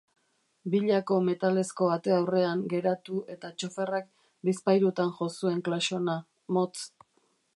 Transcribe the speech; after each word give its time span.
Villako 0.75 1.17
metalezko 1.25 1.89
ate 1.95 2.13
aurrean 2.15 2.63
geratu 2.71 3.19
eta 3.35 3.51
txoferrak 3.59 4.09
bizpahirutan 4.49 5.11
jo 5.19 5.31
zuen 5.35 5.63
klaxona, 5.69 6.19
motz. 6.59 6.77